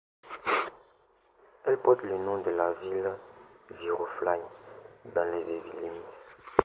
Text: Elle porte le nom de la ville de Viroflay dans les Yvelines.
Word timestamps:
Elle 1.65 1.77
porte 1.77 2.01
le 2.01 2.17
nom 2.17 2.41
de 2.41 2.49
la 2.49 2.73
ville 2.73 3.11
de 3.69 3.75
Viroflay 3.75 4.41
dans 5.13 5.25
les 5.31 5.41
Yvelines. 5.41 6.01